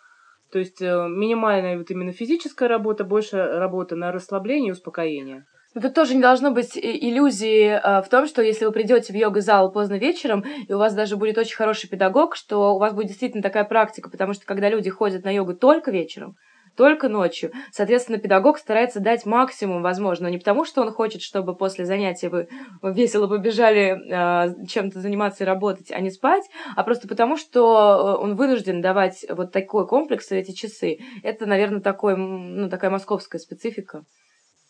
То 0.52 0.60
есть 0.60 0.82
э, 0.82 1.08
минимальная 1.08 1.78
вот 1.78 1.90
именно 1.92 2.12
физическая 2.12 2.68
работа, 2.68 3.04
больше 3.04 3.38
работа 3.38 3.96
на 3.96 4.12
расслабление 4.12 4.70
и 4.70 4.72
успокоение. 4.72 5.46
Но 5.76 5.82
тут 5.82 5.94
тоже 5.94 6.16
не 6.16 6.22
должно 6.22 6.52
быть 6.52 6.78
иллюзии 6.78 7.68
э, 7.68 8.02
в 8.02 8.08
том, 8.08 8.28
что 8.28 8.42
если 8.42 8.64
вы 8.64 8.72
придете 8.72 9.12
в 9.12 9.16
йога-зал 9.16 9.74
поздно 9.74 9.96
вечером, 9.96 10.46
и 10.68 10.74
у 10.74 10.78
вас 10.78 10.94
даже 10.94 11.18
будет 11.18 11.38
очень 11.38 11.58
хороший 11.58 11.90
педагог, 11.90 12.38
что 12.38 12.76
у 12.76 12.80
вас 12.80 12.94
будет 12.94 13.08
действительно 13.08 13.44
такая 13.44 13.66
практика, 13.66 14.10
потому 14.10 14.34
что 14.34 14.46
когда 14.46 14.70
люди 14.70 14.90
ходят 14.90 15.26
на 15.26 15.32
йогу 15.32 15.54
только 15.54 15.92
вечером, 15.92 16.38
только 16.78 17.10
ночью. 17.10 17.52
Соответственно, 17.72 18.20
педагог 18.20 18.58
старается 18.58 19.02
дать 19.02 19.26
максимум 19.26 19.82
возможно, 19.82 20.28
не 20.28 20.38
потому, 20.38 20.64
что 20.64 20.82
он 20.82 20.92
хочет, 20.92 21.22
чтобы 21.22 21.56
после 21.56 21.86
занятия 21.86 22.30
вы 22.30 22.48
весело 22.82 23.28
побежали 23.28 23.98
э, 23.98 24.68
чем-то 24.68 25.00
заниматься 25.02 25.44
и 25.44 25.48
работать, 25.48 25.92
а 25.92 26.00
не 26.00 26.10
спать, 26.10 26.44
а 26.78 26.84
просто 26.84 27.10
потому, 27.10 27.36
что 27.36 28.18
э, 28.18 28.24
он 28.24 28.36
вынужден 28.36 28.82
давать 28.82 29.26
вот 29.30 29.52
такой 29.52 29.86
комплекс 29.88 30.32
эти 30.32 30.52
часы. 30.52 31.00
Это, 31.22 31.46
наверное, 31.46 31.82
такой, 31.82 32.16
ну, 32.16 32.70
такая 32.70 32.92
московская 32.92 33.40
специфика. 33.40 34.04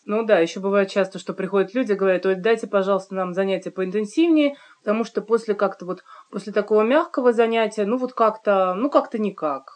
Ну 0.06 0.22
да, 0.24 0.38
еще 0.38 0.60
бывает 0.60 0.88
часто, 0.88 1.18
что 1.18 1.34
приходят 1.34 1.74
люди, 1.74 1.92
говорят, 1.92 2.24
ой, 2.26 2.36
дайте, 2.36 2.68
пожалуйста, 2.68 3.16
нам 3.16 3.34
занятия 3.34 3.72
поинтенсивнее, 3.72 4.56
потому 4.78 5.02
что 5.02 5.20
после 5.20 5.54
как-то 5.54 5.84
вот, 5.84 6.04
после 6.30 6.52
такого 6.52 6.82
мягкого 6.82 7.32
занятия, 7.32 7.84
ну 7.86 7.96
вот 7.96 8.12
как-то, 8.12 8.74
ну 8.74 8.88
как-то 8.88 9.18
никак. 9.18 9.72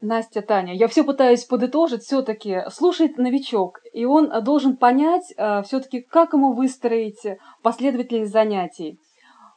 Настя, 0.00 0.40
Таня, 0.40 0.72
я 0.72 0.86
все 0.86 1.02
пытаюсь 1.02 1.44
подытожить, 1.44 2.04
все-таки 2.04 2.62
слушает 2.70 3.18
новичок, 3.18 3.80
и 3.92 4.04
он 4.04 4.30
должен 4.44 4.76
понять 4.76 5.34
э, 5.36 5.62
все-таки, 5.64 6.00
как 6.00 6.32
ему 6.32 6.52
выстроить 6.52 7.20
последовательность 7.62 8.32
занятий. 8.32 9.00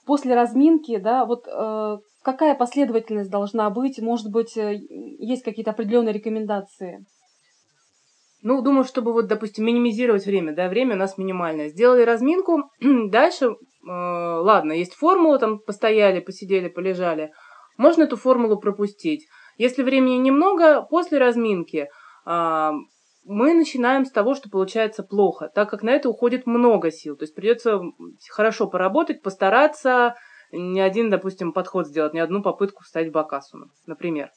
После 0.07 0.33
разминки, 0.33 0.97
да, 0.97 1.25
вот 1.25 1.47
э, 1.47 1.97
какая 2.23 2.55
последовательность 2.55 3.29
должна 3.29 3.69
быть, 3.69 4.01
может 4.01 4.31
быть, 4.31 4.57
э, 4.57 4.73
есть 4.73 5.43
какие-то 5.43 5.69
определенные 5.69 6.13
рекомендации? 6.13 7.05
Ну, 8.43 8.61
думаю, 8.61 8.83
чтобы 8.83 9.13
вот, 9.13 9.27
допустим, 9.27 9.65
минимизировать 9.65 10.25
время, 10.25 10.53
да, 10.53 10.67
время 10.67 10.95
у 10.95 10.99
нас 10.99 11.17
минимальное. 11.17 11.69
Сделали 11.69 12.03
разминку, 12.03 12.69
дальше, 12.81 13.45
э, 13.45 13.55
ладно, 13.87 14.73
есть 14.73 14.95
формула, 14.95 15.39
там 15.39 15.59
постояли, 15.59 16.19
посидели, 16.19 16.67
полежали. 16.67 17.31
Можно 17.77 18.03
эту 18.03 18.17
формулу 18.17 18.59
пропустить. 18.59 19.27
Если 19.57 19.81
времени 19.81 20.15
немного, 20.15 20.81
после 20.81 21.19
разминки 21.19 21.87
э, 22.25 22.71
мы 23.23 23.53
начинаем 23.53 24.05
с 24.05 24.11
того, 24.11 24.35
что 24.35 24.49
получается 24.49 25.03
плохо, 25.03 25.49
так 25.55 25.69
как 25.69 25.81
на 25.81 25.91
это 25.91 26.09
уходит 26.09 26.45
много 26.45 26.91
сил. 26.91 27.15
То 27.15 27.23
есть 27.23 27.35
придется 27.35 27.79
хорошо 28.29 28.67
поработать, 28.67 29.21
постараться, 29.21 30.15
не 30.51 30.81
один, 30.81 31.09
допустим, 31.09 31.53
подход 31.53 31.87
сделать, 31.87 32.13
не 32.13 32.19
одну 32.19 32.43
попытку 32.43 32.83
встать 32.83 33.07
в 33.07 33.11
бакасуну, 33.11 33.67
например. 33.85 34.31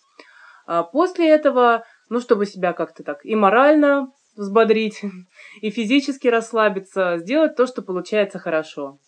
А 0.66 0.84
после 0.84 1.28
этого 1.28 1.84
ну, 2.08 2.20
чтобы 2.20 2.46
себя 2.46 2.72
как-то 2.72 3.02
так 3.02 3.24
и 3.24 3.34
морально 3.34 4.12
взбодрить, 4.36 5.02
и 5.60 5.70
физически 5.70 6.28
расслабиться, 6.28 7.18
сделать 7.18 7.56
то, 7.56 7.66
что 7.66 7.82
получается 7.82 8.38
хорошо. 8.38 8.98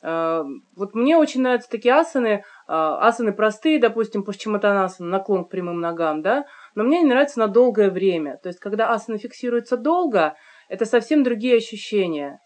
А, 0.00 0.44
вот 0.76 0.94
мне 0.94 1.16
очень 1.16 1.42
нравятся 1.42 1.70
такие 1.70 1.94
асаны, 1.94 2.44
а, 2.66 3.06
асаны 3.06 3.32
простые, 3.32 3.80
допустим, 3.80 4.22
пашчиматанасана, 4.22 5.08
наклон 5.08 5.44
к 5.44 5.50
прямым 5.50 5.80
ногам, 5.80 6.22
да, 6.22 6.44
но 6.74 6.84
мне 6.84 7.00
не 7.00 7.08
нравится 7.08 7.40
на 7.40 7.48
долгое 7.48 7.90
время. 7.90 8.38
То 8.42 8.48
есть, 8.48 8.60
когда 8.60 8.92
асана 8.92 9.18
фиксируется 9.18 9.76
долго, 9.76 10.36
это 10.68 10.84
совсем 10.84 11.22
другие 11.22 11.56
ощущения. 11.56 12.38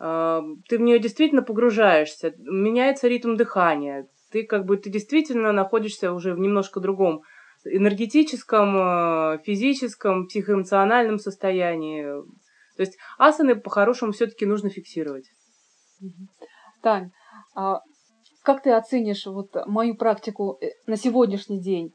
А, 0.00 0.42
ты 0.68 0.78
в 0.78 0.80
нее 0.80 0.98
действительно 0.98 1.42
погружаешься, 1.42 2.32
меняется 2.38 3.08
ритм 3.08 3.36
дыхания, 3.36 4.06
ты 4.30 4.44
как 4.44 4.64
бы 4.64 4.76
ты 4.76 4.90
действительно 4.90 5.52
находишься 5.52 6.12
уже 6.12 6.34
в 6.34 6.38
немножко 6.38 6.80
другом 6.80 7.22
энергетическом, 7.76 8.76
э, 8.76 9.38
физическом, 9.44 10.26
психоэмоциональном 10.26 11.18
состоянии. 11.18 12.04
То 12.76 12.82
есть 12.82 12.96
асаны 13.18 13.56
по-хорошему 13.56 14.12
все-таки 14.12 14.46
нужно 14.46 14.70
фиксировать. 14.70 15.26
Тань, 16.82 17.10
а 17.54 17.80
как 18.42 18.62
ты 18.62 18.70
оценишь 18.70 19.26
вот 19.26 19.54
мою 19.66 19.96
практику 19.96 20.58
э, 20.60 20.68
на 20.86 20.96
сегодняшний 20.96 21.60
день? 21.60 21.92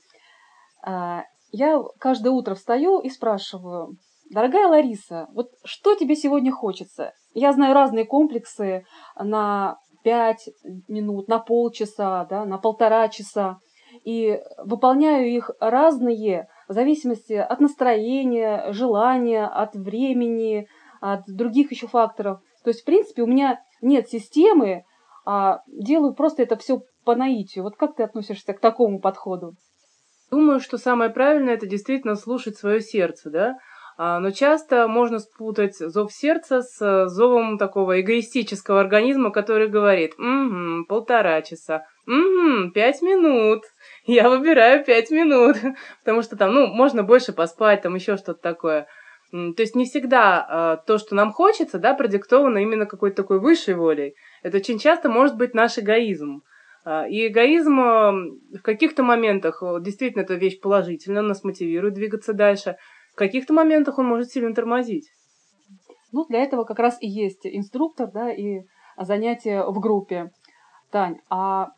А, 0.86 1.24
я 1.52 1.82
каждое 2.00 2.32
утро 2.32 2.56
встаю 2.56 3.00
и 3.00 3.10
спрашиваю, 3.10 3.96
дорогая 4.30 4.68
Лариса, 4.68 5.28
вот 5.34 5.52
что 5.64 5.96
тебе 5.96 6.16
сегодня 6.16 6.52
хочется? 6.52 7.14
Я 7.34 7.54
знаю 7.54 7.74
разные 7.74 8.06
комплексы 8.06 8.86
на 9.18 9.78
пять 10.04 10.50
минут, 10.88 11.28
на 11.28 11.40
полчаса, 11.40 12.26
да, 12.26 12.46
на 12.46 12.58
полтора 12.58 13.08
часа 13.08 13.60
и 14.04 14.42
выполняю 14.58 15.30
их 15.30 15.52
разные 15.60 16.48
в 16.68 16.74
зависимости 16.74 17.34
от 17.34 17.60
настроения, 17.60 18.72
желания, 18.72 19.46
от 19.46 19.76
времени, 19.76 20.68
от 21.02 21.22
других 21.28 21.72
еще 21.72 21.88
факторов. 21.88 22.40
То 22.64 22.70
есть, 22.70 22.82
в 22.82 22.86
принципе, 22.86 23.24
у 23.24 23.28
меня 23.28 23.60
нет 23.82 24.10
системы, 24.10 24.84
а 25.26 25.62
делаю 25.68 26.14
просто 26.14 26.44
это 26.44 26.56
все 26.58 26.82
по 27.06 27.16
наитию. 27.16 27.64
Вот 27.64 27.76
как 27.76 27.96
ты 27.96 28.04
относишься 28.04 28.54
к 28.54 28.60
такому 28.60 29.00
подходу? 29.00 29.56
Думаю, 30.32 30.60
что 30.60 30.78
самое 30.78 31.10
правильное 31.10 31.54
это 31.54 31.68
действительно 31.68 32.16
слушать 32.16 32.58
свое 32.58 32.82
сердце, 32.82 33.30
да, 33.30 33.58
а, 33.98 34.20
но 34.20 34.32
часто 34.32 34.88
можно 34.88 35.20
спутать 35.20 35.76
зов 35.78 36.12
сердца 36.12 36.62
с 36.62 37.08
зовом 37.08 37.58
такого 37.58 38.02
эгоистического 38.02 38.80
организма, 38.80 39.32
который 39.32 39.68
говорит 39.68 40.14
«Угу, 40.18 40.86
полтора 40.88 41.42
часа, 41.44 41.86
угу, 42.08 42.72
пять 42.72 43.02
минут, 43.02 43.64
я 44.06 44.30
выбираю 44.30 44.84
пять 44.84 45.12
минут», 45.12 45.58
потому 46.04 46.22
что 46.22 46.36
там, 46.36 46.54
ну, 46.54 46.68
можно 46.68 47.04
больше 47.04 47.34
поспать, 47.34 47.82
там 47.82 47.96
еще 47.96 48.18
что-то 48.18 48.42
такое. 48.42 48.88
То 49.32 49.62
есть 49.64 49.76
не 49.76 49.86
всегда 49.86 50.78
э, 50.80 50.86
то, 50.86 51.00
что 51.00 51.16
нам 51.16 51.32
хочется, 51.32 51.80
да, 51.80 51.96
продиктовано 51.96 52.60
именно 52.60 52.86
какой-то 52.86 53.24
такой 53.24 53.40
высшей 53.40 53.74
волей. 53.74 54.16
Это 54.44 54.58
очень 54.58 54.78
часто 54.78 55.10
может 55.10 55.38
быть 55.38 55.56
наш 55.56 55.80
эгоизм. 55.80 56.44
И 57.10 57.28
эгоизм 57.28 57.78
в 57.78 58.62
каких-то 58.62 59.04
моментах 59.04 59.64
действительно 59.82 60.22
это 60.22 60.34
вещь 60.34 60.60
положительная, 60.60 61.22
нас 61.22 61.44
мотивирует 61.44 61.94
двигаться 61.94 62.34
дальше. 62.34 62.76
В 63.14 63.16
каких-то 63.16 63.54
моментах 63.54 64.00
он 64.00 64.06
может 64.06 64.32
сильно 64.32 64.54
тормозить. 64.54 65.10
Ну, 66.12 66.26
для 66.26 66.44
этого 66.44 66.64
как 66.64 66.80
раз 66.80 66.98
и 67.02 67.08
есть 67.08 67.46
инструктор, 67.46 68.12
да, 68.12 68.32
и 68.32 68.62
занятия 68.98 69.64
в 69.64 69.80
группе. 69.80 70.32
Тань, 70.92 71.18
а 71.30 71.70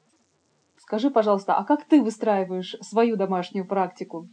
скажи, 0.86 1.10
пожалуйста, 1.10 1.56
а 1.56 1.64
как 1.64 1.86
ты 1.86 2.02
выстраиваешь 2.02 2.76
свою 2.82 3.16
домашнюю 3.16 3.68
практику? 3.68 4.30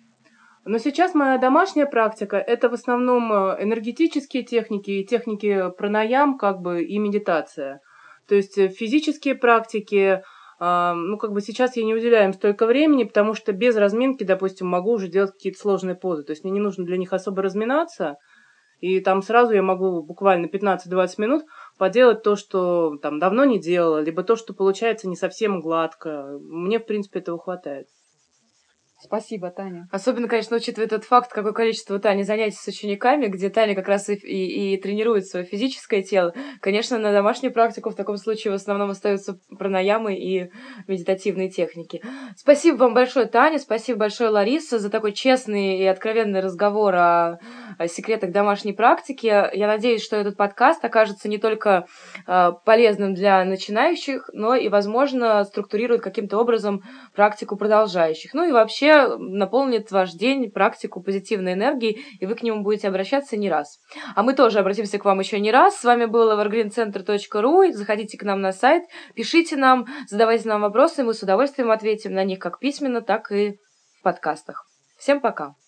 Но 0.64 0.78
сейчас 0.78 1.14
моя 1.14 1.38
домашняя 1.38 1.87
практика– 1.87 2.37
это 2.47 2.68
в 2.68 2.75
основном 2.75 3.32
э, 3.32 3.56
энергетические 3.62 4.44
техники 4.44 4.90
и 4.90 5.04
техники 5.04 5.71
пранаям, 5.76 6.38
как 6.38 6.61
бы, 6.61 6.85
и 6.85 6.99
медитация. 6.99 7.80
То 8.28 8.37
есть 8.37 8.56
э, 8.59 8.68
физические 8.68 9.35
практики, 9.35 10.23
а, 10.61 10.94
ну, 10.94 11.18
как 11.18 11.32
бы 11.32 11.40
сейчас 11.40 11.76
я 11.76 11.85
не 11.85 11.94
уделяю 11.94 12.26
им 12.26 12.32
столько 12.32 12.66
времени, 12.66 13.02
потому 13.02 13.35
что 13.35 13.52
без 13.52 13.75
разминки, 13.75 14.23
допустим, 14.23 14.68
могу 14.68 14.92
уже 14.92 15.09
делать 15.09 15.32
какие-то 15.32 15.59
сложные 15.59 15.97
позы. 15.97 16.23
То 16.23 16.30
есть 16.30 16.44
мне 16.44 16.52
не 16.52 16.61
нужно 16.61 16.85
для 16.85 16.97
них 16.97 17.12
особо 17.12 17.42
разминаться, 17.42 18.18
и 18.78 19.00
там 19.00 19.23
сразу 19.23 19.54
я 19.54 19.62
могу 19.62 20.02
буквально 20.02 20.47
15-20 20.47 21.14
минут 21.18 21.42
поделать 21.79 22.23
то, 22.23 22.37
что 22.37 22.97
там 23.02 23.19
давно 23.19 23.45
не 23.45 23.61
делала, 23.61 23.99
либо 23.99 24.23
то, 24.23 24.37
что 24.37 24.55
получается 24.55 25.09
не 25.09 25.17
совсем 25.17 25.61
гладко. 25.61 26.38
Мне, 26.41 26.79
в 26.79 26.87
принципе, 26.87 27.21
этого 27.21 27.38
хватает. 27.38 27.88
Спасибо, 29.05 29.50
Таня. 29.50 29.88
Особенно, 29.91 30.29
конечно, 30.29 30.57
учитывая 30.57 30.87
тот 30.87 31.02
факт, 31.02 31.33
какое 31.33 31.52
количество 31.52 31.99
Тани 31.99 32.23
занятий 32.23 32.57
с 32.57 32.69
учениками, 32.69 33.26
где 33.26 33.50
Таня 33.50 33.75
как 33.75 33.88
раз 33.88 34.09
и, 34.09 34.14
и, 34.14 34.75
и 34.75 34.81
тренирует 34.81 35.26
свое 35.26 35.45
физическое 35.45 36.02
тело. 36.02 36.33
Конечно, 36.61 36.99
на 36.99 37.11
домашнюю 37.11 37.52
практику 37.52 37.91
в 37.91 37.97
таком 37.97 38.17
случае 38.17 38.52
в 38.52 38.55
основном 38.55 38.91
остаются 38.91 39.41
пранаямы 39.59 40.14
и 40.14 40.52
медитативные 40.87 41.50
техники. 41.50 42.00
Спасибо 42.37 42.76
вам 42.76 42.95
большое, 42.95 43.26
Таня, 43.26 43.59
спасибо 43.59 43.99
большое, 43.99 44.31
Лариса, 44.31 44.79
за 44.79 44.88
такой 44.88 45.12
честный 45.12 45.79
и 45.79 45.85
откровенный 45.85 46.38
разговор 46.38 46.95
о 46.95 47.38
секретах 47.87 48.31
домашней 48.31 48.73
практики. 48.73 49.26
Я 49.26 49.67
надеюсь, 49.67 50.02
что 50.02 50.17
этот 50.17 50.37
подкаст 50.37 50.85
окажется 50.85 51.29
не 51.29 51.38
только 51.38 51.87
э, 52.26 52.52
полезным 52.64 53.14
для 53.14 53.45
начинающих, 53.45 54.31
но 54.33 54.55
и, 54.55 54.69
возможно, 54.69 55.45
структурирует 55.45 56.02
каким-то 56.02 56.38
образом 56.38 56.83
практику 57.14 57.57
продолжающих. 57.57 58.35
Ну 58.35 58.45
и 58.45 58.52
вообще 58.52 59.17
наполнит 59.17 59.91
ваш 59.91 60.12
день 60.12 60.50
практику 60.50 61.02
позитивной 61.02 61.55
энергии, 61.55 62.00
и 62.21 62.26
вы 62.26 62.35
к 62.35 62.43
нему 62.43 62.62
будете 62.62 62.88
обращаться 62.88 63.37
не 63.37 63.50
раз. 63.50 63.79
А 64.14 64.23
мы 64.23 64.35
тоже 64.35 64.59
обратимся 64.59 64.99
к 64.99 65.05
вам 65.05 65.21
еще 65.21 65.41
не 65.41 65.52
раз. 65.52 65.79
С 65.79 65.85
вами 65.85 66.07
был 66.07 66.31
evergreencenter.ru. 66.33 67.73
Заходите 67.73 68.19
к 68.19 68.23
нам 68.23 68.41
на 68.41 68.52
сайт, 68.52 68.85
пишите 69.14 69.57
нам, 69.57 69.87
задавайте 70.09 70.49
нам 70.49 70.62
вопросы, 70.62 71.05
мы 71.05 71.14
с 71.14 71.23
удовольствием 71.23 71.71
ответим 71.71 72.14
на 72.14 72.25
них 72.25 72.38
как 72.38 72.59
письменно, 72.59 73.00
так 73.00 73.33
и 73.33 73.59
в 73.99 74.02
подкастах. 74.02 74.67
Всем 74.99 75.21
пока! 75.21 75.62